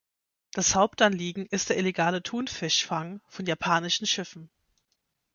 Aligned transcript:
Das 0.53 0.73
Hauptanliegen 0.73 1.45
ist 1.45 1.69
der 1.69 1.77
illegale 1.77 2.23
Thunfischfang 2.23 3.21
von 3.27 3.45
japanischen 3.45 4.07
Schiffen. 4.07 4.49